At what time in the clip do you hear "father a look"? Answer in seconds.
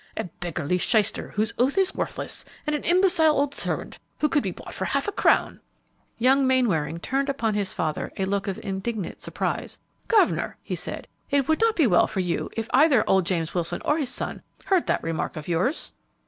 7.71-8.47